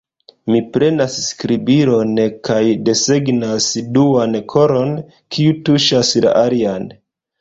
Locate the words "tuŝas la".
5.69-6.33